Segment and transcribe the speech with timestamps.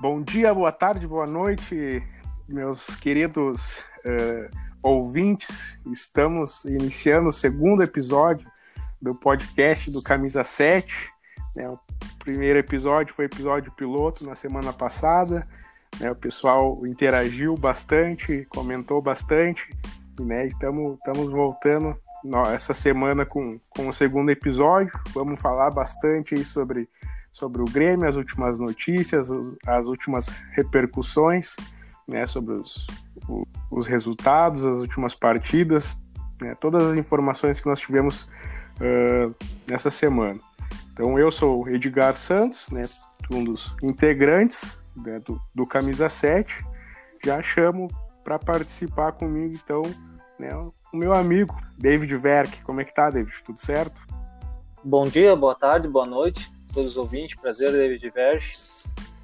[0.00, 2.02] Bom dia, boa tarde, boa noite,
[2.48, 4.50] meus queridos uh,
[4.82, 5.78] ouvintes.
[5.92, 8.50] Estamos iniciando o segundo episódio
[8.98, 10.90] do podcast do Camisa 7.
[11.54, 11.68] Né?
[11.68, 11.78] O
[12.24, 15.46] primeiro episódio foi episódio piloto na semana passada.
[16.00, 16.10] Né?
[16.10, 19.68] O pessoal interagiu bastante, comentou bastante.
[20.18, 20.46] Né?
[20.46, 21.94] Estamos, estamos voltando
[22.54, 24.98] essa semana com, com o segundo episódio.
[25.12, 26.88] Vamos falar bastante sobre
[27.32, 29.28] sobre o Grêmio, as últimas notícias,
[29.66, 31.54] as últimas repercussões,
[32.06, 32.86] né, sobre os,
[33.70, 36.00] os resultados, as últimas partidas,
[36.40, 38.24] né, todas as informações que nós tivemos
[38.80, 39.34] uh,
[39.68, 40.40] nessa semana.
[40.92, 42.86] Então eu sou Edgar Santos, né,
[43.30, 46.64] um dos integrantes né, do, do Camisa 7,
[47.24, 47.88] já chamo
[48.24, 49.82] para participar comigo então
[50.38, 52.62] né, o meu amigo David Verk.
[52.62, 53.34] Como é que tá, David?
[53.44, 54.00] Tudo certo?
[54.82, 58.56] Bom dia, boa tarde, boa noite todos os ouvintes, prazer, David Verge.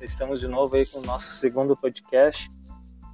[0.00, 2.50] Estamos de novo aí com o nosso segundo podcast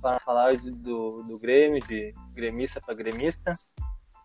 [0.01, 3.55] para falar do, do Grêmio, de gremista para gremista.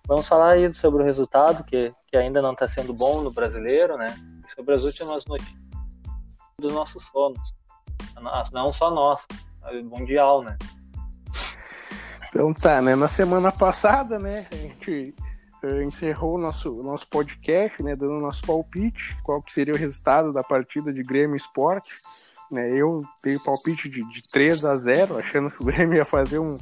[0.08, 3.98] Vamos falar aí sobre o resultado, que, que ainda não está sendo bom no brasileiro,
[3.98, 4.16] né?
[4.46, 5.60] E sobre as últimas notícias
[6.60, 7.54] dos nossos sonos.
[8.54, 9.28] Não só nosso,
[9.84, 10.58] mundial, né?
[12.30, 12.96] Então tá, né?
[12.96, 15.14] Na semana passada, né, a gente
[15.84, 20.44] encerrou o nosso, nosso podcast, né, dando nosso palpite, qual que seria o resultado da
[20.44, 22.00] partida de Grêmio Esporte.
[22.52, 26.40] Né, eu dei palpite de, de 3 a 0, achando que o Grêmio ia fazer
[26.40, 26.58] um,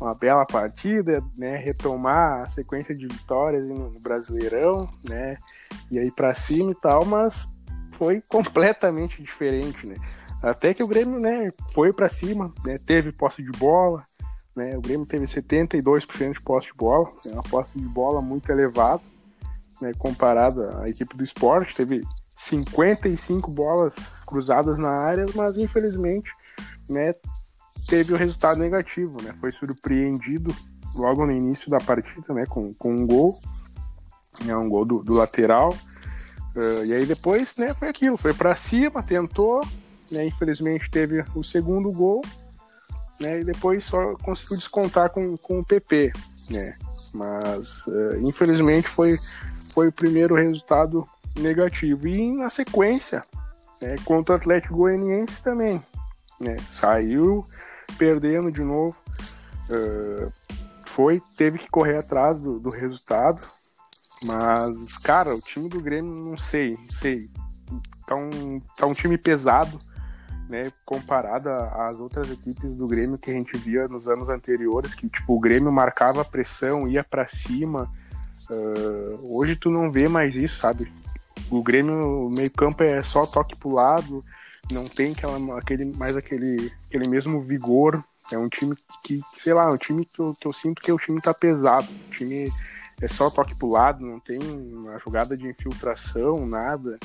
[0.00, 5.36] uma bela partida, né, retomar a sequência de vitórias no, no Brasileirão, né,
[5.90, 7.48] e aí para cima e tal, mas
[7.92, 9.96] foi completamente diferente, né.
[10.42, 14.06] Até que o Grêmio, né, foi para cima, né, teve posse de bola,
[14.56, 14.76] né?
[14.76, 17.32] O Grêmio teve 72% de posse de bola, né?
[17.32, 19.02] uma posse de bola muito elevada,
[19.80, 19.92] né?
[19.98, 21.76] comparada à equipe do esporte.
[21.76, 22.02] Teve
[22.34, 23.94] 55 bolas
[24.26, 26.32] cruzadas na área, mas infelizmente
[26.88, 27.14] né,
[27.86, 29.22] teve o resultado negativo.
[29.22, 29.34] Né?
[29.40, 30.54] Foi surpreendido
[30.94, 33.38] logo no início da partida né, com, com um gol,
[34.44, 35.76] né, um gol do, do lateral.
[36.56, 39.60] Uh, e aí depois né, foi aquilo, foi para cima, tentou,
[40.10, 42.22] né, infelizmente teve o segundo gol
[43.20, 43.40] né?
[43.40, 46.12] E depois só conseguiu descontar com, com o PP,
[46.50, 46.76] né?
[47.12, 49.16] Mas uh, infelizmente foi,
[49.74, 51.06] foi o primeiro resultado
[51.38, 52.08] negativo.
[52.08, 53.22] E na sequência,
[53.80, 55.82] né, contra o Atlético Goianiense também,
[56.40, 56.56] né?
[56.72, 57.46] Saiu
[57.98, 58.96] perdendo de novo.
[59.68, 60.32] Uh,
[60.86, 63.42] foi, teve que correr atrás do, do resultado.
[64.24, 67.30] Mas, cara, o time do Grêmio, não sei, não sei.
[68.06, 69.78] Tá um, tá um time pesado
[70.50, 75.08] né, comparada às outras equipes do Grêmio que a gente via nos anos anteriores, que
[75.08, 77.88] tipo o Grêmio marcava pressão, ia para cima.
[78.50, 80.92] Uh, hoje tu não vê mais isso, sabe?
[81.48, 84.24] O Grêmio meio campo é só toque pro lado,
[84.72, 88.02] não tem aquela, aquele mais aquele aquele mesmo vigor.
[88.32, 90.92] É um time que, sei lá, é um time que eu, que eu sinto que
[90.92, 91.88] o time tá pesado.
[92.08, 92.50] O time
[93.00, 96.98] é só toque pro lado, não tem uma jogada de infiltração, nada.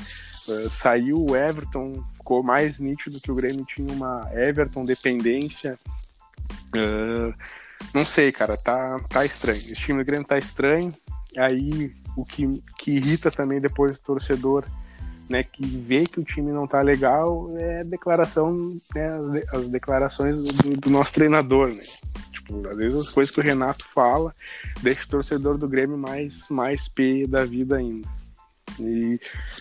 [0.46, 5.78] Uh, saiu o Everton, ficou mais nítido que o Grêmio tinha uma Everton dependência.
[6.74, 7.34] Uh,
[7.94, 9.58] não sei, cara, tá, tá estranho.
[9.58, 10.94] Esse time do Grêmio tá estranho.
[11.36, 14.64] Aí o que, que irrita também depois o torcedor,
[15.28, 20.36] né, que vê que o time não tá legal, é declaração, né, as, as declarações
[20.36, 21.82] do, do nosso treinador, né?
[22.70, 24.34] Às vezes as coisas que o Renato fala
[24.82, 28.08] deixa o torcedor do Grêmio mais, mais P da vida ainda.
[28.78, 29.18] E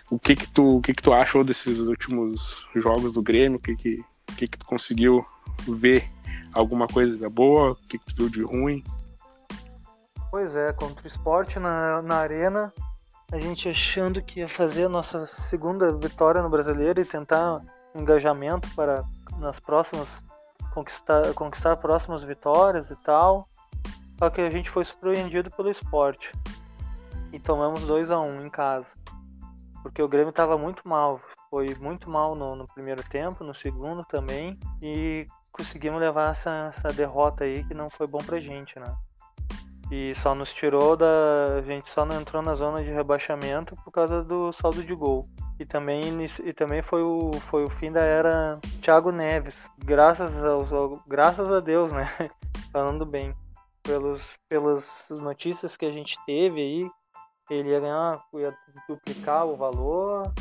[0.10, 3.58] o que que tu, o que que tu achou desses últimos jogos do Grêmio?
[3.58, 5.26] O que que, o que que tu conseguiu
[5.68, 6.10] ver?
[6.54, 7.72] Alguma coisa boa?
[7.72, 8.84] O que que tu viu de ruim?
[10.32, 12.74] Pois é, contra o esporte na, na arena,
[13.32, 17.62] a gente achando que ia fazer a nossa segunda vitória no brasileiro e tentar
[17.96, 19.04] engajamento para
[19.40, 20.22] nas próximas
[20.76, 23.48] conquistar, conquistar próximas vitórias e tal.
[24.20, 26.32] Só que a gente foi surpreendido pelo esporte.
[27.32, 28.88] E tomamos 2 a 1 um em casa.
[29.82, 31.22] Porque o Grêmio estava muito mal.
[31.50, 34.60] Foi muito mal no, no, primeiro tempo, no segundo também.
[34.82, 38.94] E conseguimos levar essa, essa derrota aí que não foi bom pra gente, né?
[39.92, 41.58] E só nos tirou da.
[41.58, 45.26] A gente só não entrou na zona de rebaixamento por causa do saldo de gol.
[45.60, 46.02] E também,
[46.44, 49.70] e também foi, o, foi o fim da era Thiago Neves.
[49.78, 50.70] Graças, aos,
[51.08, 52.10] graças a Deus, né?
[52.74, 53.34] Falando bem.
[53.84, 56.90] Pelos, pelas notícias que a gente teve aí,
[57.52, 58.58] ele ia ganhar, ia
[58.90, 60.34] duplicar o valor,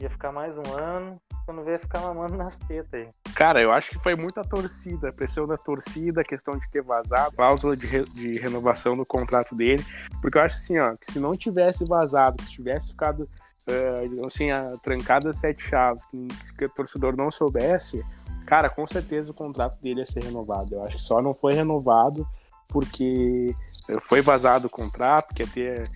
[0.00, 1.20] ia ficar mais um ano.
[1.44, 3.08] Quando veio ficar mamando nas tetas aí.
[3.34, 7.76] Cara, eu acho que foi muita torcida, pressão da torcida, questão de ter vazado, cláusula
[7.76, 9.84] de, re, de renovação do contrato dele.
[10.20, 13.28] Porque eu acho assim, ó, que se não tivesse vazado, se tivesse ficado
[13.68, 18.04] uh, assim, a trancada sete chaves, que, que o torcedor não soubesse,
[18.46, 20.74] cara, com certeza o contrato dele ia ser renovado.
[20.74, 22.26] Eu acho que só não foi renovado
[22.68, 23.54] porque
[24.02, 25.90] foi vazado o contrato, que ia ter,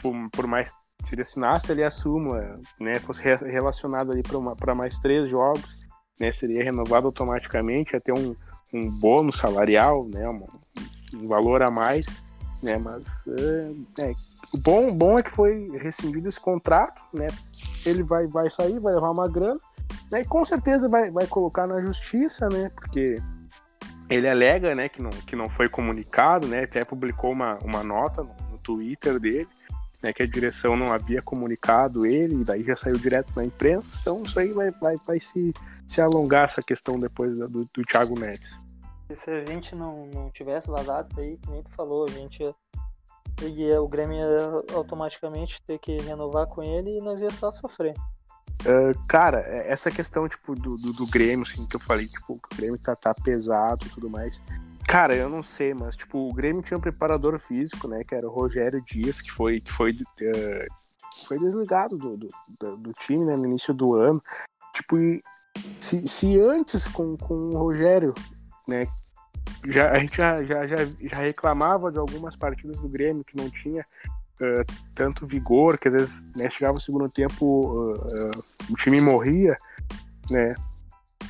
[0.00, 4.22] por, por mais se ele assinasse ele assuma, né, fosse relacionado ali
[4.58, 5.82] para mais três jogos,
[6.18, 8.34] né, seria renovado automaticamente, ter um,
[8.72, 10.44] um bônus salarial, né, um,
[11.14, 12.06] um valor a mais,
[12.62, 13.24] né, mas
[13.98, 14.14] é, é,
[14.52, 17.26] o bom, bom é que foi rescindido esse contrato, né,
[17.84, 19.58] ele vai, vai sair, vai levar uma grana,
[20.10, 23.20] né, e com certeza vai, vai colocar na justiça, né, porque
[24.08, 28.22] ele alega, né, que não, que não foi comunicado, né, até publicou uma, uma nota
[28.22, 29.48] no, no Twitter dele,
[30.02, 33.98] né, que a direção não havia comunicado ele, e daí já saiu direto na imprensa,
[34.00, 35.52] então isso aí vai, vai, vai se,
[35.86, 38.58] se alongar essa questão depois do, do Thiago Neves.
[39.14, 42.54] Se a gente não, não tivesse vazado aí, como tu falou, a gente ia,
[43.42, 47.94] ia, o Grêmio ia automaticamente ter que renovar com ele e nós ia só sofrer.
[48.62, 52.38] Uh, cara, é, essa questão, tipo, do, do, do, Grêmio, assim, que eu falei, tipo,
[52.38, 54.42] que o Grêmio tá, tá pesado e tudo mais.
[54.86, 58.02] Cara, eu não sei, mas tipo, o Grêmio tinha um preparador físico, né?
[58.04, 62.92] Que era o Rogério Dias, que foi, que foi, uh, foi desligado do, do, do,
[62.92, 64.22] time né, no início do ano.
[64.74, 64.96] Tipo,
[65.78, 68.14] se, se antes com, com o Rogério,
[68.68, 68.86] né?
[69.66, 73.48] Já, a gente já, já, já, já reclamava de algumas partidas do Grêmio que não
[73.48, 73.86] tinha
[74.40, 79.56] uh, tanto vigor, que às vezes né, chegava o segundo tempo, uh, o time morria,
[80.30, 80.54] né?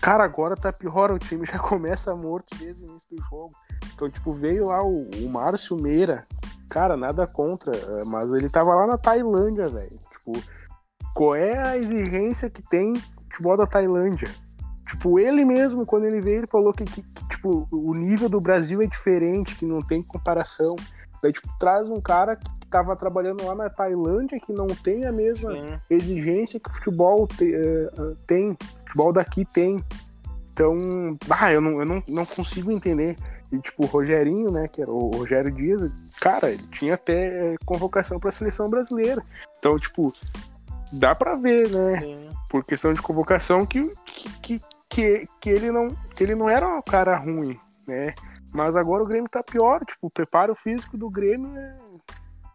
[0.03, 3.53] Cara, agora tá pior, o time já começa morto desde o início do jogo.
[3.95, 6.27] Então, tipo, veio lá o, o Márcio Meira.
[6.69, 10.01] Cara, nada contra, eh, mas ele tava lá na Tailândia, velho.
[10.11, 10.33] Tipo,
[11.15, 12.95] qual é a exigência que tem
[13.31, 14.29] futebol da Tailândia?
[14.89, 18.41] Tipo, ele mesmo, quando ele veio, ele falou que, que, que, tipo, o nível do
[18.41, 20.75] Brasil é diferente, que não tem comparação.
[21.23, 25.05] Daí, tipo, traz um cara que, que tava trabalhando lá na Tailândia, que não tem
[25.07, 25.81] a mesma Sim.
[25.89, 29.83] exigência que o futebol te, uh, tem futebol daqui tem.
[30.53, 30.77] Então,
[31.31, 33.17] ah, eu não, eu não, não consigo entender.
[33.53, 38.19] E, tipo, o Rogerinho, né, que era o Rogério Dias, cara, ele tinha até convocação
[38.19, 39.23] para a seleção brasileira.
[39.59, 40.13] Então, tipo,
[40.93, 42.29] dá para ver, né, Sim.
[42.49, 43.93] por questão de convocação, que,
[44.43, 48.15] que, que, que, ele não, que ele não era um cara ruim, né.
[48.53, 51.77] Mas agora o Grêmio tá pior, tipo, o preparo físico do Grêmio é...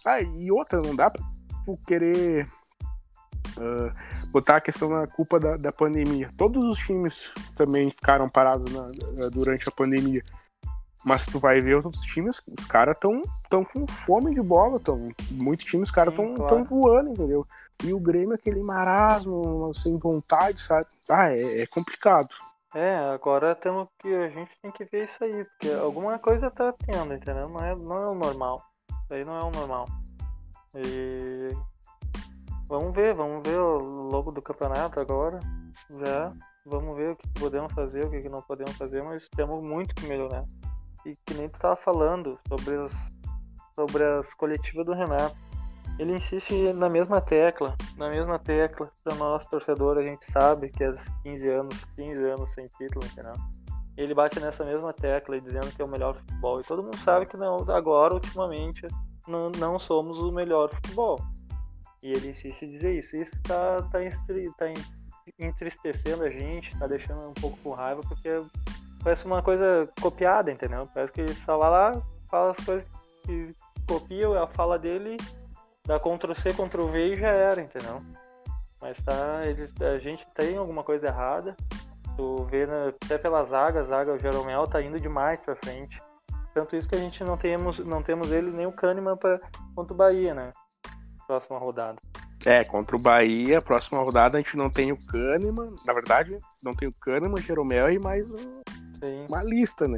[0.06, 2.48] Ah, e outra, não dá pra tipo, querer
[3.58, 6.32] uh, botar a questão na culpa da, da, pandemia.
[6.38, 8.90] Todos os times também ficaram parados na,
[9.30, 10.22] durante a pandemia.
[11.04, 15.10] Mas tu vai ver outros times, os caras estão tão com fome de bola, tão,
[15.32, 16.64] muitos times, os caras estão claro.
[16.66, 17.46] voando, entendeu?
[17.84, 20.88] E o Grêmio, aquele marasmo, sem vontade, sabe?
[21.10, 22.30] Ah, é, é complicado.
[22.76, 24.14] É, agora temos que.
[24.14, 27.48] A gente tem que ver isso aí, porque alguma coisa tá tendo, entendeu?
[27.50, 28.62] Não é, não é o normal.
[29.04, 29.86] Isso aí não é o normal.
[30.76, 31.50] E
[32.70, 35.40] Vamos ver, vamos ver o logo do campeonato agora.
[35.90, 36.34] Já.
[36.66, 40.06] Vamos ver o que podemos fazer, o que não podemos fazer, mas temos muito que
[40.06, 40.44] melhorar.
[41.06, 43.18] E que nem tu estava falando sobre as,
[43.74, 45.34] sobre as coletivas do Renato.
[46.00, 48.92] Ele insiste na mesma tecla, na mesma tecla.
[49.04, 50.92] Para nós, torcedor, a gente sabe que é
[51.24, 53.34] 15 anos, 15 anos sem título, entendeu?
[53.98, 56.62] Ele bate nessa mesma tecla dizendo que é o melhor futebol.
[56.62, 58.88] E todo mundo sabe que não, agora, ultimamente,
[59.28, 61.20] não, não somos o melhor futebol.
[62.04, 63.18] E ele insiste em dizer isso.
[63.18, 64.00] Isso tá, tá,
[64.58, 64.74] tá
[65.40, 68.30] entristecendo a gente, tá deixando um pouco com raiva, porque
[69.04, 70.88] parece uma coisa copiada, entendeu?
[70.94, 72.86] Parece que ele só vai lá, fala as coisas
[73.26, 73.56] que
[73.88, 75.18] copia a fala dele,
[75.88, 78.02] dá Ctrl C, Ctrl V e já era, entendeu?
[78.82, 79.40] Mas tá,
[79.94, 81.56] a gente tem alguma coisa errada.
[82.16, 86.02] Tu vê né, até pela zaga, a zaga, o Jeromel tá indo demais pra frente.
[86.54, 89.40] Tanto isso que a gente não temos, não temos ele nem o Kahneman pra,
[89.76, 90.52] contra o Bahia, né?
[91.28, 91.98] próxima rodada.
[92.46, 96.74] É, contra o Bahia, próxima rodada a gente não tem o Kahneman, na verdade, não
[96.74, 98.62] tem o Kahneman, Jeromel e mais um,
[99.28, 99.98] uma lista, né?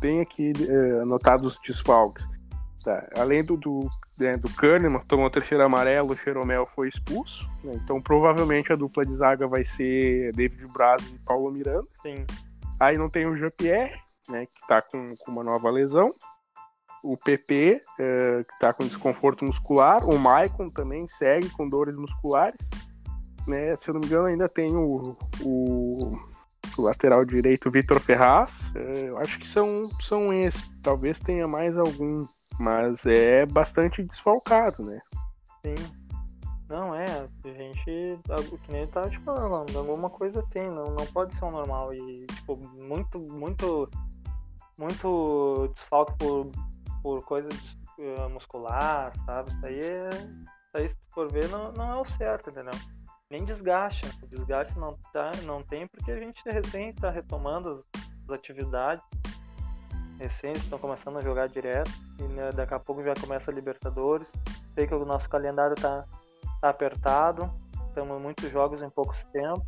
[0.00, 2.28] Tem aqui é, anotados os desfalques.
[2.84, 3.08] Tá.
[3.16, 3.88] Além do, do,
[4.18, 7.48] né, do Kahneman, tomou o terceiro amarelo, o Jeromel foi expulso.
[7.62, 7.74] Né?
[7.82, 11.88] Então provavelmente a dupla de zaga vai ser David Braz e Paulo Miranda.
[12.02, 12.26] Sim.
[12.78, 13.94] Aí não tem o Jean-Pierre,
[14.28, 16.10] né, que tá com, com uma nova lesão
[17.04, 22.70] o PP, é, que está com desconforto muscular, o Maicon também segue com dores musculares.
[23.46, 23.76] Né?
[23.76, 26.18] Se eu não me engano, ainda tem o, o,
[26.78, 28.72] o lateral direito Vitor Ferraz.
[28.74, 30.66] É, eu acho que são, são esses.
[30.82, 32.24] Talvez tenha mais algum,
[32.58, 35.00] mas é bastante desfalcado, né?
[35.64, 35.74] Sim.
[36.68, 38.18] Não, é, a gente,
[38.64, 41.92] que nem tá te falando, alguma coisa tem, não, não pode ser um normal.
[41.92, 43.88] E, tipo, muito, muito,
[44.78, 46.50] muito desfalque por
[47.02, 47.50] por coisa
[47.98, 49.50] uh, muscular, sabe?
[49.50, 52.72] Isso aí, é, isso aí, se for ver, não, não é o certo, entendeu?
[53.30, 54.06] nem desgaste.
[54.06, 54.12] Né?
[54.28, 59.04] Desgaste não, tá, não tem porque a gente recém está retomando as atividades.
[60.18, 64.30] Recém estão começando a jogar direto e né, daqui a pouco já começa a Libertadores.
[64.74, 66.04] Sei que o nosso calendário tá,
[66.60, 67.50] tá apertado,
[67.94, 69.64] temos muitos jogos em poucos tempos,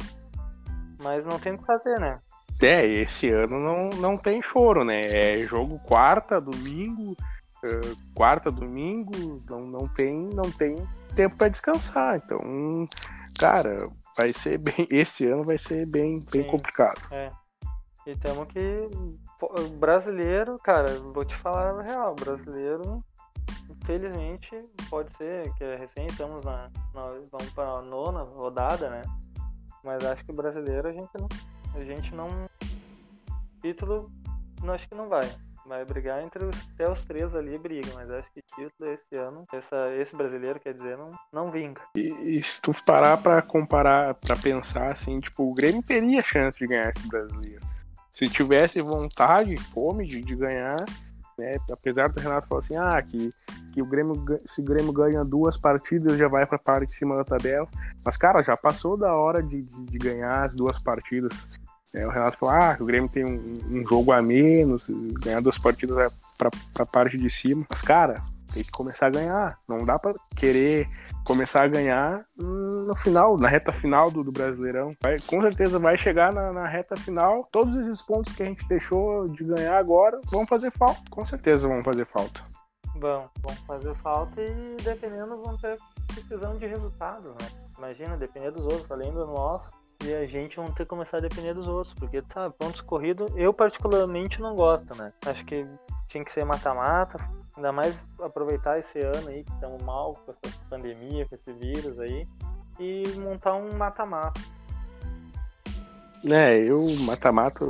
[1.03, 2.21] mas não tem o que fazer, né?
[2.63, 5.01] É, esse ano não, não tem choro, né?
[5.01, 9.13] É jogo quarta, domingo, uh, quarta, domingo,
[9.49, 10.77] não, não tem não tem
[11.15, 12.17] tempo para descansar.
[12.17, 12.89] Então,
[13.39, 13.77] cara,
[14.17, 14.87] vai ser bem.
[14.91, 17.01] Esse ano vai ser bem, bem Sim, complicado.
[17.11, 17.31] É.
[18.07, 18.89] E temos que.
[19.79, 23.05] Brasileiro, cara, vou te falar a real, brasileiro,
[23.69, 26.71] infelizmente, pode ser que é recém estamos na.
[26.95, 29.03] na vamos para nona rodada, né?
[29.85, 31.29] Mas acho que brasileiro a gente não.
[31.75, 32.29] A gente não.
[33.61, 34.11] Título,
[34.63, 35.29] não acho que não vai.
[35.67, 39.45] Vai brigar entre os, até os três ali brigam, mas acho que título esse ano,
[39.53, 41.83] essa, esse brasileiro, quer dizer, não, não vinga.
[41.97, 46.57] E, e se tu parar pra comparar, pra pensar assim, tipo, o Grêmio teria chance
[46.57, 47.67] de ganhar esse brasileiro.
[48.17, 50.83] Se tivesse vontade, fome de, de ganhar,
[51.39, 51.59] né?
[51.71, 53.29] Apesar do Renato falar assim, ah, que,
[53.75, 57.15] que o Grêmio, se o Grêmio ganha duas partidas, já vai pra parte de cima
[57.15, 57.69] da tabela.
[58.03, 61.61] Mas, cara, já passou da hora de, de, de ganhar as duas partidas.
[61.95, 64.87] É, o Renato falou ah, o Grêmio tem um, um, jogo a menos,
[65.21, 66.09] ganhar duas partidas é
[66.39, 67.67] pra, pra parte de cima.
[67.69, 69.59] Mas, cara, tem que começar a ganhar.
[69.69, 70.89] Não dá para querer
[71.25, 74.91] começar a ganhar no final, na reta final do, do Brasileirão.
[75.03, 77.49] Vai, com certeza vai chegar na, na, reta final.
[77.51, 81.03] Todos esses pontos que a gente deixou de ganhar agora vão fazer falta.
[81.11, 82.43] Com certeza vão fazer falta.
[82.97, 85.77] Vão, vão fazer falta e dependendo vão ter
[86.07, 87.49] precisão de resultado, né?
[87.77, 89.71] Imagina, depender dos outros, além do nosso
[90.05, 93.31] e a gente não ter que começar a depender dos outros, porque tá, pontos corridos
[93.35, 95.11] eu particularmente não gosto, né?
[95.25, 95.67] Acho que
[96.09, 97.19] tinha que ser mata-mata,
[97.57, 101.99] ainda mais aproveitar esse ano aí que estamos mal com essa pandemia, com esse vírus
[101.99, 102.27] aí,
[102.79, 104.41] e montar um mata-mata.
[106.25, 107.65] É, eu mata-mata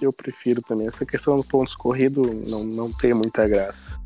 [0.00, 0.88] eu, prefiro também.
[0.88, 4.00] Essa questão dos pontos corridos não, não tem muita graça.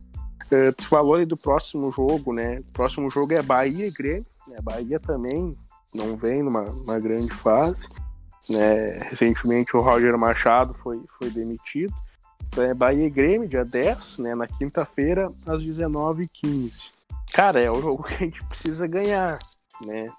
[0.53, 2.59] Uh, tu falou aí do próximo jogo, né?
[2.59, 4.27] O próximo jogo é Bahia e Grêmio.
[4.49, 4.59] Né?
[4.63, 5.57] Bahia também
[5.95, 7.81] não vem numa, numa grande fase.
[8.51, 8.99] Né?
[9.11, 11.93] Recentemente o Roger Machado foi, foi demitido.
[12.59, 14.35] É Bahia e Grêmio, dia 10, né?
[14.35, 16.85] na quinta-feira, às 19h15.
[17.33, 19.39] Cara, é o jogo que a gente precisa ganhar,
[19.83, 20.11] né?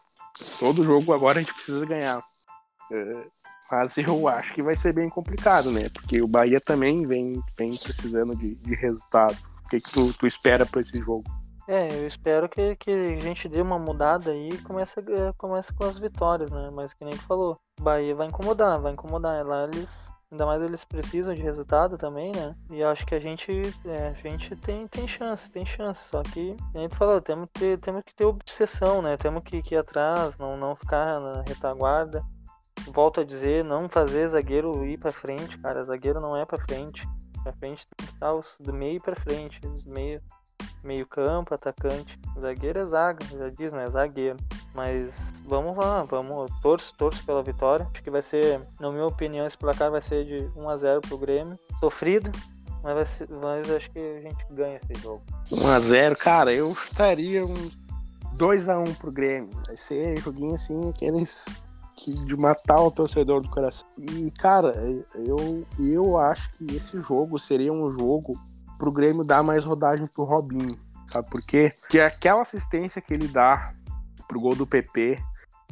[0.60, 2.22] Todo jogo agora a gente precisa ganhar.
[2.92, 3.24] É,
[3.72, 5.90] mas eu acho que vai ser bem complicado, né?
[5.90, 9.38] Porque o Bahia também vem, vem precisando de, de resultado.
[9.66, 11.24] O que, que tu, tu espera para esse jogo?
[11.68, 15.74] É, eu espero que, que a gente dê uma mudada aí e comece, é, comece
[15.74, 16.70] com as vitórias, né?
[16.72, 19.46] Mas que nem tu falou, Bahia vai incomodar, vai incomodar.
[19.46, 22.56] Lá eles, ainda mais eles precisam de resultado também, né?
[22.70, 23.52] E acho que a gente,
[23.86, 26.10] é, a gente tem, tem chance, tem chance.
[26.10, 29.18] Só que, nem tu falou, temos que ter, temos que ter obsessão, né?
[29.18, 32.24] Temos que, que ir atrás, não, não ficar na retaguarda.
[32.88, 35.84] Volto a dizer, não fazer zagueiro ir para frente, cara.
[35.84, 37.08] Zagueiro não é para frente.
[37.44, 40.22] Pra frente tem que estar os do meio para frente, os meio
[40.84, 42.20] meio campo, atacante.
[42.40, 43.90] Zagueiro é zaga, já diz, né?
[43.90, 44.38] Zagueiro.
[44.74, 46.52] Mas vamos lá, vamos.
[46.62, 47.88] Torço, torço pela vitória.
[47.92, 51.02] Acho que vai ser, na minha opinião, esse placar vai ser de 1 a 0
[51.02, 51.60] pro Grêmio.
[51.80, 52.32] Sofrido,
[52.84, 55.22] mas, vai ser, mas acho que a gente ganha esse jogo.
[55.52, 57.72] 1 a 0 cara, eu estaria um
[58.34, 59.50] 2 a 1 pro Grêmio.
[59.66, 61.46] Vai ser joguinho assim, aqueles
[62.06, 63.88] de matar o torcedor do coração.
[63.98, 64.74] E, cara,
[65.16, 68.40] eu, eu acho que esse jogo seria um jogo
[68.78, 70.76] pro Grêmio dar mais rodagem pro Robinho.
[71.08, 71.74] Sabe por quê?
[71.80, 73.72] Porque aquela assistência que ele dá
[74.28, 75.18] pro gol do PP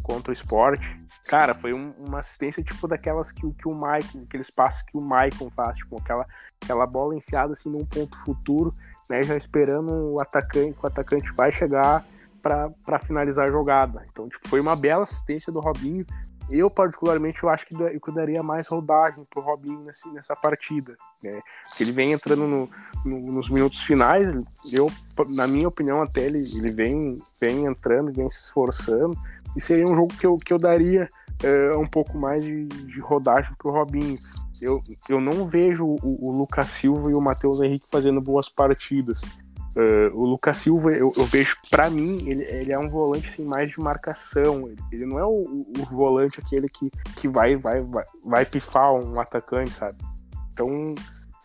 [0.02, 0.86] contra o esporte,
[1.26, 5.02] cara, foi um, uma assistência tipo daquelas que, que o Maicon, aqueles passos que o
[5.02, 6.26] Maicon faz, tipo aquela,
[6.62, 8.74] aquela bola enfiada assim num ponto futuro,
[9.10, 12.06] né, já esperando o atacante, o atacante vai chegar
[12.42, 14.06] para finalizar a jogada.
[14.12, 16.06] Então, tipo, foi uma bela assistência do Robinho
[16.50, 20.96] eu, particularmente, eu acho que eu daria mais rodagem pro Robinho nessa, nessa partida.
[21.24, 21.42] Né?
[21.68, 22.70] Porque ele vem entrando no,
[23.04, 24.26] no, nos minutos finais,
[24.72, 24.92] eu,
[25.30, 29.18] na minha opinião, até ele, ele vem, vem entrando, vem se esforçando.
[29.56, 31.10] E seria um jogo que eu, que eu daria
[31.44, 34.18] é, um pouco mais de, de rodagem pro Robinho.
[34.62, 39.22] Eu, eu não vejo o, o Lucas Silva e o Matheus Henrique fazendo boas partidas.
[39.76, 43.44] Uh, o Lucas Silva, eu, eu vejo, para mim, ele, ele, é um volante assim,
[43.44, 44.74] mais de marcação.
[44.90, 49.20] Ele, não é o, o, volante aquele que, que vai, vai, vai, vai pifar um
[49.20, 50.02] atacante, sabe?
[50.54, 50.96] Então,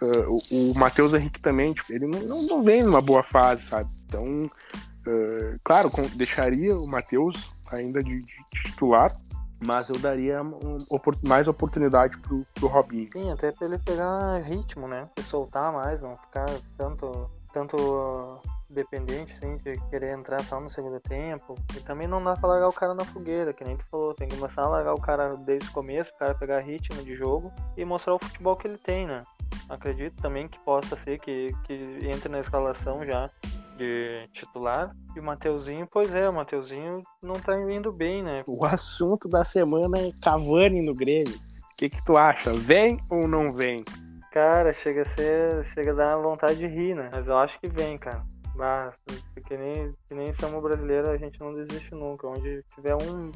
[0.01, 3.65] uh, o, o Matheus Henrique também, tipo, ele não, não, não, vem numa boa fase,
[3.65, 3.91] sabe?
[4.07, 9.13] Então, uh, claro, deixaria o Matheus ainda de, de, titular,
[9.59, 10.85] mas eu daria um,
[11.27, 13.11] mais oportunidade pro, pro Robinho.
[13.13, 15.03] Sim, até pra ele pegar ritmo, né?
[15.19, 16.47] Se soltar mais, não ficar
[16.79, 21.55] tanto tanto dependente, sim, de querer entrar só no segundo tempo.
[21.77, 24.15] E também não dá pra largar o cara na fogueira, que nem tu falou.
[24.15, 27.15] Tem que começar a largar o cara desde o começo, o cara pegar ritmo de
[27.17, 29.23] jogo e mostrar o futebol que ele tem, né?
[29.69, 33.29] Acredito também que possa ser que, que entre na escalação já
[33.77, 34.95] de titular.
[35.17, 38.45] E o Mateuzinho, pois é, o Mateuzinho não tá indo bem, né?
[38.47, 41.35] O assunto da semana é Cavani no Grêmio.
[41.35, 42.53] O que, que tu acha?
[42.53, 43.83] Vem ou não vem?
[44.31, 45.65] Cara, chega a ser.
[45.65, 47.11] Chega a dar vontade de rir, né?
[47.13, 48.25] Mas eu acho que vem, cara.
[48.55, 49.01] Mas,
[49.47, 52.29] que nem, que nem somos brasileiros, a gente não desiste nunca.
[52.29, 53.33] Onde tiver um,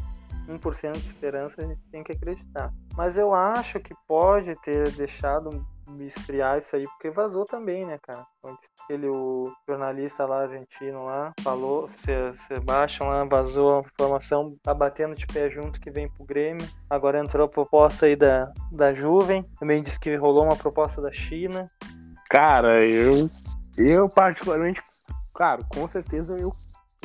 [0.48, 2.72] 1% de esperança, a gente tem que acreditar.
[2.96, 5.66] Mas eu acho que pode ter deixado
[6.00, 8.24] esfriar isso aí, porque vazou também, né, cara?
[8.84, 15.26] Aquele o jornalista lá argentino lá falou, Sebastião lá vazou a informação, tá batendo de
[15.26, 16.66] pé junto que vem pro Grêmio.
[16.88, 21.12] Agora entrou a proposta aí da, da Juven, também disse que rolou uma proposta da
[21.12, 21.66] China.
[22.28, 23.30] Cara, eu,
[23.76, 24.82] eu particularmente,
[25.32, 26.52] claro, com certeza eu,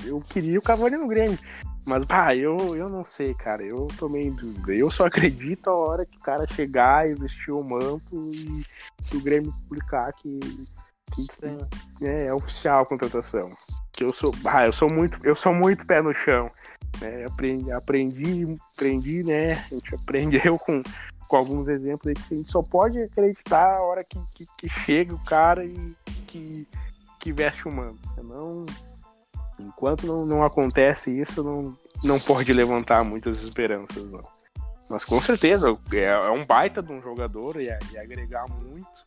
[0.04, 1.38] eu queria o Cavani no Grêmio.
[1.86, 3.64] Mas, pá, eu, eu não sei, cara.
[3.64, 4.74] Eu tomei em dúvida.
[4.74, 8.64] Eu só acredito a hora que o cara chegar e vestir o manto e,
[9.14, 10.40] e o Grêmio publicar que,
[11.14, 13.50] que, que é, é, oficial a contratação.
[13.92, 14.34] Que eu sou.
[14.46, 16.52] Ah, eu sou muito, eu sou muito pé no chão.
[17.02, 17.26] Né?
[17.26, 19.54] Aprendi, aprendi, aprendi, né?
[19.54, 20.84] A gente aprendeu com,
[21.28, 24.70] com alguns exemplos aí que a gente só pode acreditar a hora que, que, que
[24.70, 25.96] chega o cara e
[26.28, 26.68] que,
[27.20, 28.08] que veste o manto.
[28.10, 28.66] Senão
[29.60, 34.24] Enquanto não, não acontece isso, não, não pode levantar muitas esperanças, não.
[34.90, 39.06] Mas com certeza, é, é um baita de um jogador e, e agregar muito.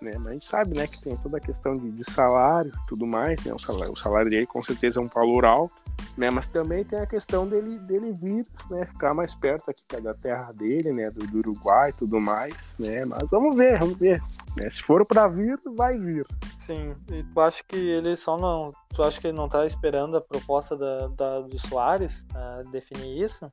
[0.00, 0.18] Né?
[0.18, 3.42] Mas a gente sabe né, que tem toda a questão de, de salário tudo mais.
[3.42, 3.54] Né?
[3.54, 5.74] O, salário, o salário dele com certeza é um valor alto.
[6.16, 6.30] Né?
[6.30, 8.86] Mas também tem a questão dele, dele vir, né?
[8.86, 11.10] Ficar mais perto aqui da terra dele, né?
[11.10, 13.04] Do, do Uruguai e tudo mais, né?
[13.04, 14.20] Mas vamos ver, vamos ver.
[14.56, 14.70] Né?
[14.70, 16.26] Se for para vir, vai vir.
[16.58, 18.70] Sim, e tu acha que ele só não.
[18.94, 23.22] Tu acha que ele não tá esperando a proposta da, da, do Soares uh, definir
[23.22, 23.52] isso?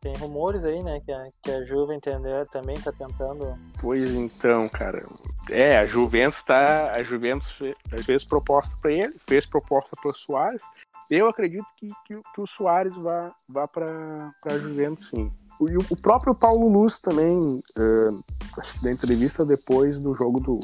[0.00, 1.00] Tem rumores aí, né?
[1.00, 3.58] Que a, que a Juve entender também tá tentando.
[3.80, 5.04] Pois então, cara.
[5.50, 6.92] É, a Juventus tá.
[6.96, 10.62] A Juventus fez, fez proposta para ele, fez proposta para o Soares.
[11.10, 15.32] Eu acredito que, que, que o Soares vá, vá para a Juventus, sim.
[15.60, 18.24] O, o próprio Paulo Luz também, uh,
[18.58, 20.58] acho que da entrevista depois do jogo do,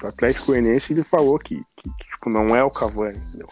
[0.00, 3.48] do Atlético Goianiense, ele falou que, que, que, tipo, não é o Cavani, entendeu?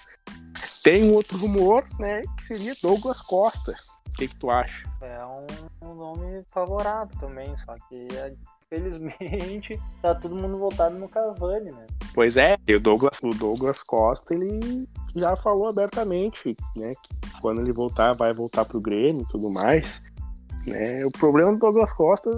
[0.83, 3.75] Tem um outro rumor, né, que seria Douglas Costa.
[4.07, 4.89] O que, que tu acha?
[5.03, 8.33] É um, um nome favorável também, só que é
[8.69, 11.87] Felizmente, tá todo mundo voltado no Cavani, né?
[12.15, 17.61] Pois é, e o Douglas, o Douglas Costa, ele já falou abertamente, né, que quando
[17.61, 20.03] ele voltar, vai voltar pro Grêmio e tudo mais.
[20.67, 21.05] Né?
[21.05, 22.31] O problema do Douglas Costa,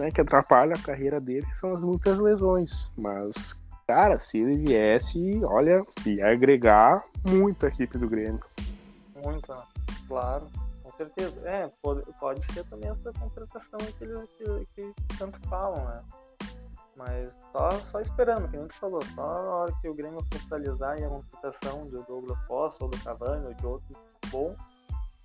[0.00, 2.90] né, que atrapalha a carreira dele, são as muitas lesões.
[2.96, 8.40] Mas, cara, se ele viesse, olha, ia agregar muito a equipe do Grêmio.
[9.22, 9.52] Muito,
[10.06, 10.46] claro
[10.98, 11.48] certeza.
[11.48, 16.04] É, pode, pode ser também essa contratação que, que, que tanto falam, né?
[16.96, 20.98] Mas só, só esperando, que nem tu falou, só na hora que o Grêmio oficializar
[20.98, 23.96] a contratação do Douglas Costa ou do Cavani ou de outro
[24.30, 24.56] bom,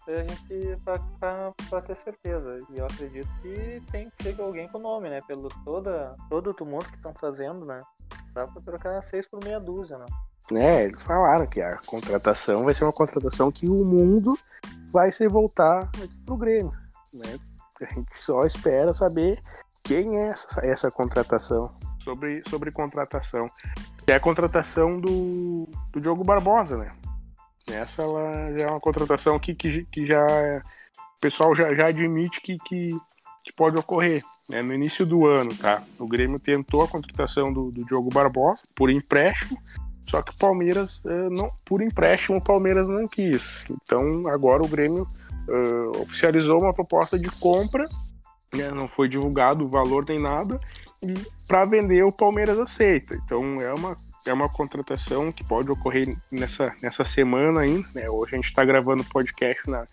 [0.07, 0.77] a gente
[1.69, 2.57] pra, ter certeza.
[2.69, 5.19] E eu acredito que tem que ser alguém com nome, né?
[5.25, 7.79] Pelo toda, todo o tumulto que estão fazendo, né?
[8.33, 10.05] Dá pra trocar seis por meia dúzia, né?
[10.51, 14.37] Né, eles falaram que a contratação vai ser uma contratação que o mundo
[14.91, 16.73] vai se voltar aqui pro Grêmio,
[17.13, 17.39] né?
[17.81, 19.41] A gente só espera saber
[19.83, 21.73] quem é essa, essa contratação.
[21.99, 23.49] Sobre, sobre contratação.
[24.05, 26.91] É a contratação do, do Diogo Barbosa, né?
[27.67, 32.41] Essa ela já é uma contratação que, que, que já o pessoal já, já admite
[32.41, 32.89] que, que,
[33.43, 34.21] que pode ocorrer.
[34.49, 34.61] Né?
[34.61, 35.81] No início do ano, tá?
[35.97, 39.57] O Grêmio tentou a contratação do, do Diogo Barbosa por empréstimo,
[40.09, 43.63] só que o Palmeiras, uh, não, por empréstimo, o Palmeiras não quis.
[43.69, 45.07] Então agora o Grêmio
[45.47, 47.85] uh, oficializou uma proposta de compra,
[48.53, 50.59] né, não foi divulgado o valor nem nada,
[51.01, 51.13] e
[51.47, 53.15] para vender o Palmeiras aceita.
[53.15, 57.87] Então é uma, é uma contratação que pode ocorrer nessa, nessa semana ainda.
[57.93, 58.09] Né?
[58.09, 59.85] Hoje a gente está gravando o podcast na,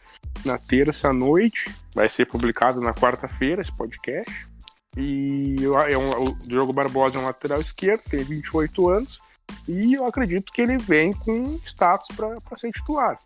[0.45, 4.51] na terça noite, vai ser publicado na quarta-feira esse podcast.
[4.97, 5.57] E
[5.89, 9.30] é um, o Diogo Barbosa é um lateral esquerdo, tem 28 anos
[9.69, 13.19] e eu acredito que ele vem com status para ser titular.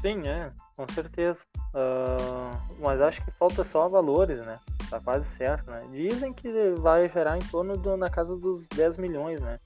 [0.00, 1.44] Sim, é, com certeza.
[1.74, 4.58] Uh, mas acho que falta só valores, né?
[4.88, 5.82] Tá quase certo, né?
[5.92, 9.58] Dizem que vai gerar em torno do, na casa dos 10 milhões, né?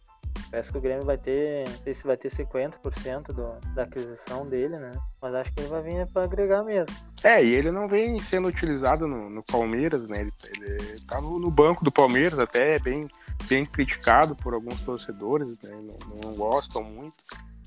[0.51, 4.47] Parece que o Grêmio vai ter, não sei se vai ter 50% do, da aquisição
[4.47, 4.93] dele, né?
[5.21, 6.95] Mas acho que ele vai vir para agregar mesmo.
[7.23, 10.21] É, e ele não vem sendo utilizado no, no Palmeiras, né?
[10.21, 13.09] Ele, ele tá no, no, banco do Palmeiras, até é bem
[13.49, 15.71] bem criticado por alguns torcedores, né?
[15.71, 17.17] não, não, gostam muito.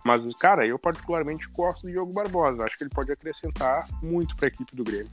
[0.04, 2.64] Mas, cara, eu particularmente gosto do Diogo Barbosa.
[2.64, 5.12] Acho que ele pode acrescentar muito para a equipe do Grêmio.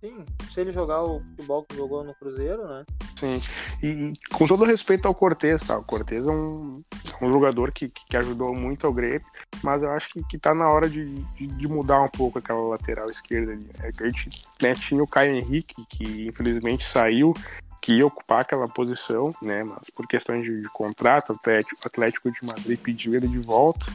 [0.00, 2.84] Sim, se ele jogar o futebol que jogou no Cruzeiro, né?
[3.18, 3.40] Sim,
[3.82, 5.76] e, com todo respeito ao Cortez, tá?
[5.76, 6.80] O Cortez é um,
[7.20, 9.26] é um jogador que, que ajudou muito ao Grêmio,
[9.60, 12.60] mas eu acho que, que tá na hora de, de, de mudar um pouco aquela
[12.68, 13.68] lateral esquerda ali.
[13.80, 14.30] É a gente
[14.62, 17.34] né, tinha o Caio Henrique, que infelizmente saiu,
[17.80, 19.62] que ocupar aquela posição, né?
[19.64, 21.36] Mas por questões de, de contrato, o
[21.84, 23.86] Atlético, de Madrid pediu ele de volta,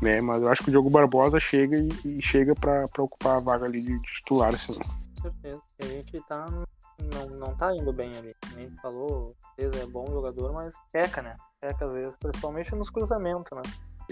[0.00, 0.20] né?
[0.20, 3.66] Mas eu acho que o Diogo Barbosa chega e, e chega para ocupar a vaga
[3.66, 4.78] ali de, titular, assim
[5.20, 5.62] certeza.
[5.80, 6.46] A gente tá.
[7.14, 8.34] Não, não tá indo bem ali.
[8.54, 11.36] Nem falou, é bom jogador, mas peca, né?
[11.60, 13.62] Peca às vezes, principalmente nos cruzamentos, né?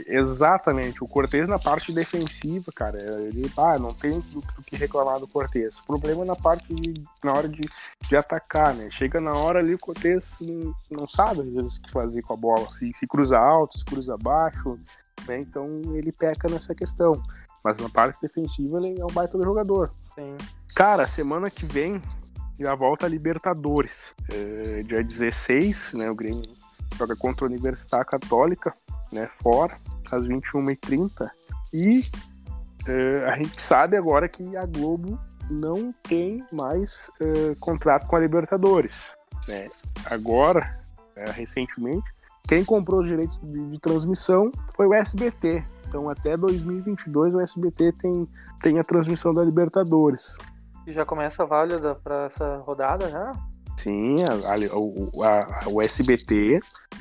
[0.06, 5.18] Exatamente, o Cortez na parte defensiva, cara, ele ah, não tem do, do que reclamar
[5.18, 5.78] do Cortez.
[5.78, 7.60] O problema é na parte de, na hora de,
[8.08, 8.88] de atacar, né?
[8.90, 12.34] Chega na hora ali, o Cortez não, não sabe às vezes o que fazer com
[12.34, 14.78] a bola, se, se cruza alto, se cruza baixo,
[15.26, 15.40] né?
[15.40, 17.20] Então ele peca nessa questão.
[17.64, 19.92] Mas na parte defensiva ele é um baita do jogador.
[20.14, 20.36] Sim.
[20.74, 22.00] Cara, semana que vem
[22.58, 24.14] já volta a Libertadores.
[24.32, 26.10] É, dia 16, né?
[26.10, 26.42] O Grêmio
[26.96, 28.74] joga contra a Universidade Católica,
[29.12, 29.26] né?
[29.26, 29.76] Fora,
[30.10, 31.30] às 21h30.
[31.72, 32.02] E
[32.86, 35.18] é, a gente sabe agora que a Globo
[35.50, 39.10] não tem mais é, contrato com a Libertadores.
[39.46, 39.68] Né?
[40.06, 40.78] Agora,
[41.16, 42.04] é, recentemente,
[42.46, 45.64] quem comprou os direitos de, de transmissão foi o SBT.
[45.86, 48.28] Então, até 2022, o SBT tem,
[48.60, 50.36] tem a transmissão da Libertadores.
[50.86, 53.32] E já começa válida para essa rodada, já?
[53.78, 56.58] Sim, a, a, a, o SBT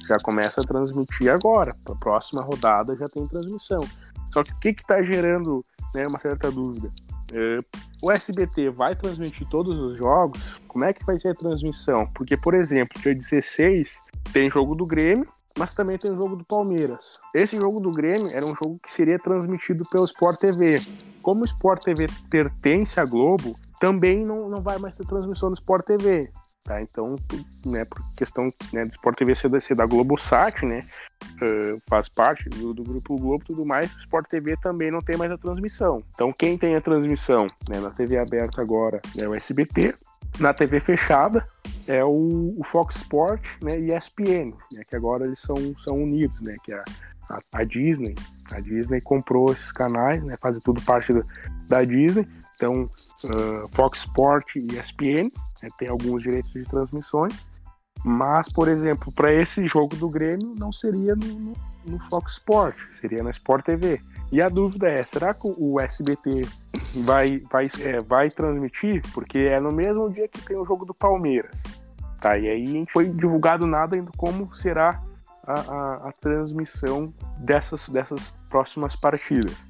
[0.08, 1.76] já começa a transmitir agora.
[1.84, 3.84] Para a próxima rodada já tem transmissão.
[4.32, 6.92] Só que o que está gerando né, uma certa dúvida?
[7.34, 7.58] É,
[8.00, 10.62] o SBT vai transmitir todos os jogos?
[10.68, 12.06] Como é que vai ser a transmissão?
[12.14, 14.00] Porque, por exemplo, dia 16
[14.32, 17.20] tem jogo do Grêmio, mas também tem jogo do Palmeiras.
[17.34, 20.80] Esse jogo do Grêmio era um jogo que seria transmitido pelo Sport TV.
[21.24, 25.56] Como o Sport TV pertence à Globo, também não, não vai mais ter transmissão no
[25.56, 26.32] Sport TV.
[26.68, 26.82] Tá?
[26.82, 27.16] Então,
[27.66, 30.82] né, por questão né, do Sport TV ser da, ser da Globosat, né,
[31.42, 35.16] uh, faz parte do, do, Grupo Globo tudo mais, o Sport TV também não tem
[35.16, 36.04] mais a transmissão.
[36.14, 39.96] Então, quem tem a transmissão né, na TV aberta agora é o SBT,
[40.40, 41.48] na TV fechada
[41.88, 46.42] é o, o Fox Sport né, e ESPN, né, que agora eles são, são unidos,
[46.42, 46.84] né, que é
[47.30, 48.14] a, a, Disney.
[48.52, 51.24] A Disney comprou esses canais, né, fazem tudo parte da,
[51.70, 52.28] da Disney.
[52.58, 52.90] Então,
[53.24, 57.48] uh, Fox Sport e ESPN né, tem alguns direitos de transmissões,
[58.04, 61.54] mas, por exemplo, para esse jogo do Grêmio não seria no, no,
[61.86, 64.00] no Fox Sport, seria na Sport TV.
[64.32, 66.46] E a dúvida é, será que o SBT
[67.04, 69.02] vai, vai, é, vai transmitir?
[69.14, 71.64] Porque é no mesmo dia que tem o jogo do Palmeiras.
[72.20, 75.02] Tá, e aí foi divulgado nada ainda como será
[75.46, 79.68] a, a, a, transmissão dessas, dessas próximas partidas.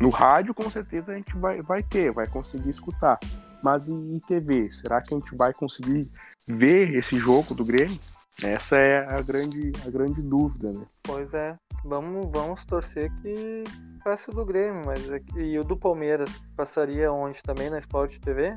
[0.00, 3.18] No rádio, com certeza, a gente vai, vai ter, vai conseguir escutar.
[3.62, 6.10] Mas em TV, será que a gente vai conseguir
[6.46, 7.98] ver esse jogo do Grêmio?
[8.42, 10.86] Essa é a grande, a grande dúvida, né?
[11.02, 11.58] Pois é.
[11.84, 13.64] Vamos, vamos torcer que
[14.02, 18.18] passe o do Grêmio, mas aqui, e o do Palmeiras passaria onde também na Sport
[18.18, 18.54] TV?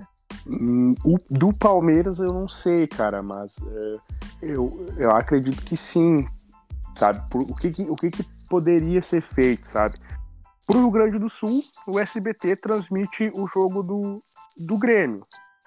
[0.47, 3.97] Hum, o do Palmeiras eu não sei, cara, mas é,
[4.41, 6.25] eu, eu acredito que sim,
[6.97, 7.21] sabe?
[7.29, 9.97] Por, o que, que, o que, que poderia ser feito, sabe?
[10.65, 14.23] Para o Rio Grande do Sul, o SBT transmite o jogo do,
[14.57, 15.21] do Grêmio,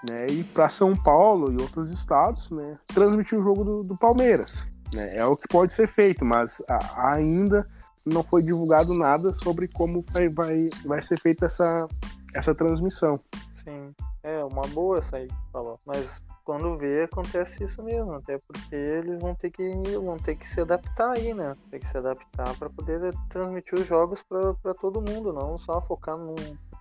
[0.09, 0.27] né?
[0.31, 2.75] E para São Paulo e outros estados, né?
[2.87, 5.17] Transmitir o jogo do, do Palmeiras, né?
[5.17, 7.69] É o que pode ser feito, mas a, ainda
[8.05, 11.89] não foi divulgado nada sobre como vai, vai, vai ser feita essa,
[12.35, 13.19] essa transmissão.
[13.65, 15.79] Sim, é uma boa essa aí falou.
[15.85, 19.69] Mas quando vê, acontece isso mesmo, até porque eles vão ter que
[19.99, 21.57] vão ter que se adaptar aí, né?
[21.69, 26.17] Tem que se adaptar para poder transmitir os jogos para todo mundo, não só focar
[26.17, 26.37] num,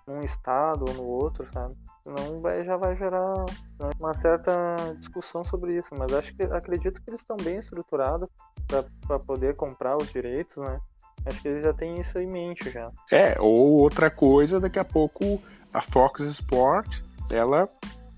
[0.07, 1.75] num estado ou no outro, sabe?
[2.03, 3.45] Senão vai, já vai gerar
[3.99, 5.95] uma certa discussão sobre isso.
[5.97, 8.29] Mas acho que acredito que eles estão bem estruturados
[9.07, 10.79] para poder comprar os direitos, né?
[11.25, 12.91] Acho que eles já têm isso em mente já.
[13.11, 15.41] É, ou outra coisa, daqui a pouco
[15.73, 17.67] a Fox Sport, ela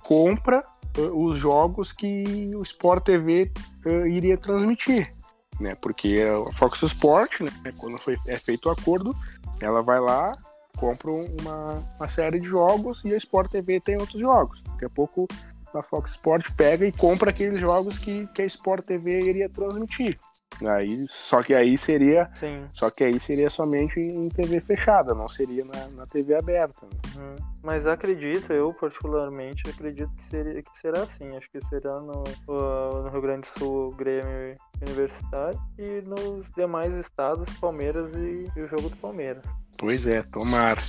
[0.03, 0.61] compra
[0.97, 3.51] uh, os jogos que o Sport TV
[3.85, 5.13] uh, iria transmitir,
[5.59, 5.75] né?
[5.81, 9.15] Porque a Fox Sport, né, quando foi, é feito o acordo,
[9.61, 10.33] ela vai lá,
[10.77, 14.61] compra uma, uma série de jogos e a Sport TV tem outros jogos.
[14.63, 15.27] Daqui a pouco
[15.73, 20.17] a Fox Sport pega e compra aqueles jogos que, que a Sport TV iria transmitir.
[20.65, 22.29] Aí, só que aí seria.
[22.33, 22.67] Sim.
[22.73, 26.85] Só que aí seria somente em TV fechada, não seria na, na TV aberta.
[26.85, 27.21] Né?
[27.21, 27.35] Uhum.
[27.61, 31.35] Mas acredito, eu particularmente acredito que, seria, que será assim.
[31.35, 37.49] Acho que será no, no Rio Grande do Sul Grêmio Universitário e nos demais estados
[37.59, 39.45] Palmeiras e, e o jogo do Palmeiras.
[39.77, 40.81] Pois é, tomara.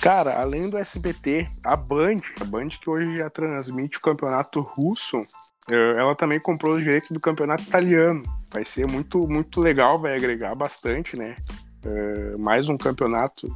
[0.00, 5.24] Cara, além do SBT, a Band, a Band que hoje já transmite o campeonato russo,
[5.70, 8.22] eh, ela também comprou os direitos do campeonato italiano.
[8.52, 11.36] Vai ser muito, muito legal, vai agregar bastante, né?
[11.84, 13.46] Uh, mais um campeonato,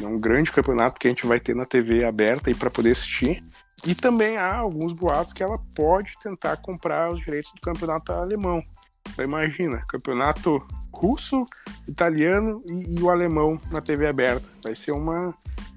[0.00, 3.42] um grande campeonato que a gente vai ter na TV aberta aí para poder assistir.
[3.84, 8.62] E também há alguns boatos que ela pode tentar comprar os direitos do campeonato alemão.
[9.10, 10.64] Então, imagina, campeonato
[10.96, 11.46] russo,
[11.86, 14.48] italiano e, e, o alemão na TV aberta.
[14.62, 15.34] Vai ser uma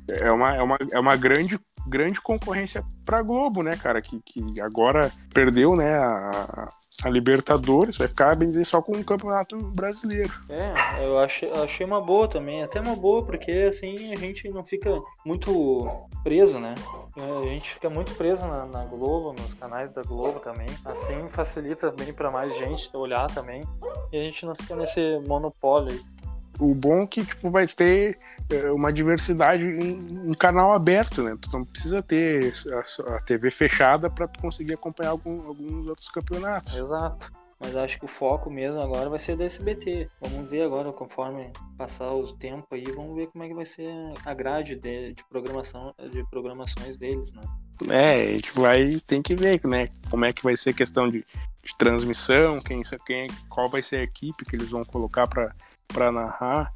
[0.08, 4.62] é uma, é uma, é uma grande grande concorrência para Globo, né, cara, que, que
[4.62, 6.72] agora perdeu, né, a,
[7.04, 10.32] a Libertadores, vai ficar bem só com o Campeonato Brasileiro.
[10.50, 14.64] É, eu achei, achei uma boa também, até uma boa, porque assim a gente não
[14.64, 15.88] fica muito
[16.24, 16.76] preso, né?
[17.18, 20.68] A gente fica muito preso na, na Globo, nos canais da Globo também.
[20.86, 23.64] Assim facilita bem para mais gente olhar também.
[24.12, 26.19] E a gente não fica nesse monopólio aí.
[26.60, 28.18] O bom é que tipo, vai ter
[28.50, 31.38] é, uma diversidade um canal aberto, né?
[31.42, 36.10] Tu não precisa ter a, a TV fechada para tu conseguir acompanhar algum, alguns outros
[36.10, 36.76] campeonatos.
[36.76, 37.32] Exato.
[37.60, 40.08] Mas acho que o foco mesmo agora vai ser do SBT.
[40.22, 43.92] Vamos ver agora, conforme passar os tempos aí, vamos ver como é que vai ser
[44.26, 47.42] a grade de, de programação, de programações deles, né?
[47.90, 49.88] É, a gente vai tem que ver, né?
[50.10, 51.26] Como é que vai ser a questão de,
[51.64, 55.54] de transmissão, quem, quem, qual vai ser a equipe que eles vão colocar para
[55.94, 56.74] para narrar,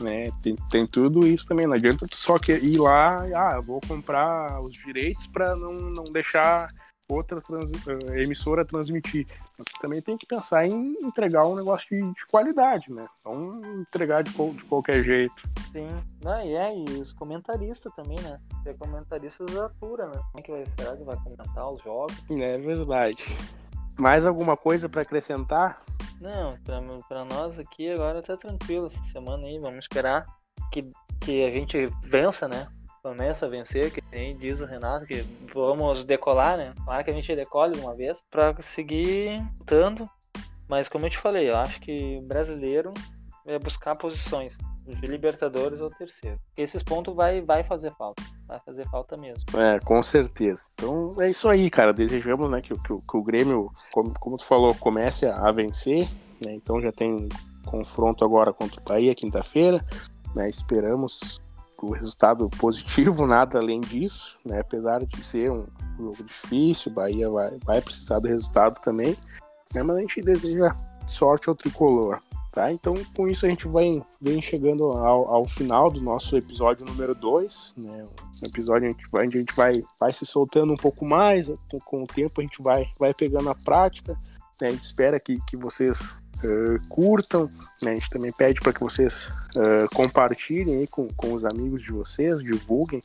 [0.00, 0.26] né?
[0.42, 1.66] Tem, tem tudo isso também.
[1.66, 6.04] Não adianta tu só que ir lá, ah, vou comprar os direitos para não, não
[6.04, 6.70] deixar
[7.12, 9.26] outra trans, eh, emissora transmitir.
[9.58, 13.06] Mas também tem que pensar em entregar um negócio de, de qualidade, né?
[13.24, 15.42] Não entregar de, de, qualquer jeito.
[15.72, 15.88] Sim,
[16.24, 18.38] ah, e é, e os comentaristas também, né?
[18.64, 20.20] Ter comentaristas atura, né?
[20.30, 20.96] Como é que vai ser?
[20.96, 22.16] que vai comentar os jogos?
[22.30, 23.24] É verdade.
[23.98, 25.82] Mais alguma coisa para acrescentar?
[26.20, 26.54] Não,
[27.08, 29.58] para nós aqui agora tá tranquilo essa semana aí.
[29.58, 30.26] Vamos esperar
[30.70, 30.88] que,
[31.20, 32.68] que a gente vença, né?
[33.02, 36.74] Começa a vencer, que nem diz o Renato, que vamos decolar, né?
[36.84, 40.08] Claro que a gente decole uma vez para seguir lutando.
[40.68, 42.92] Mas como eu te falei, eu acho que brasileiro
[43.46, 46.38] é buscar posições de Libertadores ou terceiro.
[46.56, 48.22] Esses pontos vai, vai fazer falta.
[48.46, 49.44] Vai fazer falta mesmo.
[49.58, 50.64] É, com certeza.
[50.74, 51.92] Então é isso aí, cara.
[51.92, 56.08] Desejamos né, que, que, que o Grêmio, como, como tu falou, comece a vencer.
[56.44, 56.54] Né?
[56.54, 57.28] Então já tem
[57.64, 59.84] confronto agora contra o Bahia quinta-feira.
[60.34, 60.48] Né?
[60.48, 61.40] Esperamos
[61.82, 64.60] o resultado positivo, nada além disso, né?
[64.60, 65.64] apesar de ser um
[65.98, 69.16] jogo difícil, o Bahia vai, vai precisar do resultado também,
[69.74, 69.82] né?
[69.82, 70.76] mas a gente deseja
[71.06, 72.20] sorte ao tricolor.
[72.50, 72.72] Tá?
[72.72, 77.14] Então, com isso, a gente vai, vem chegando ao, ao final do nosso episódio número
[77.14, 77.74] 2.
[77.76, 78.04] Né?
[78.42, 81.52] Um episódio a gente, vai, a gente vai, vai se soltando um pouco mais,
[81.84, 84.18] com, o tempo a gente vai, vai pegando a prática.
[84.60, 84.68] Né?
[84.68, 87.48] A gente espera que, que vocês uh, curtam.
[87.80, 87.92] Né?
[87.92, 92.42] A gente também pede para que vocês uh, compartilhem com, com os amigos de vocês,
[92.42, 93.00] divulguem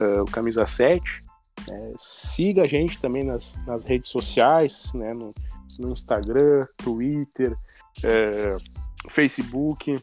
[0.00, 1.24] uh, o Camisa 7.
[1.68, 1.94] Né?
[1.98, 5.12] Siga a gente também nas, nas redes sociais, né?
[5.12, 5.34] no,
[5.80, 7.56] no Instagram, Twitter.
[9.08, 9.96] Facebook.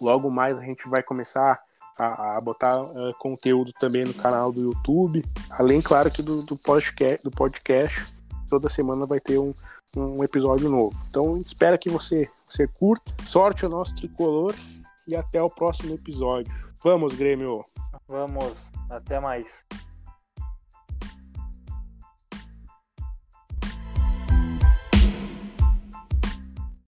[0.00, 1.60] Logo mais a gente vai começar
[1.98, 5.24] a, a botar uh, conteúdo também no canal do YouTube.
[5.50, 8.06] Além, claro, que do, do, podcast, do podcast.
[8.48, 9.52] Toda semana vai ter um,
[9.96, 10.96] um episódio novo.
[11.10, 13.14] Então, espero que você, você curta.
[13.24, 14.54] Sorte ao nosso tricolor
[15.06, 16.52] e até o próximo episódio.
[16.82, 17.64] Vamos, Grêmio!
[18.06, 19.64] Vamos, até mais.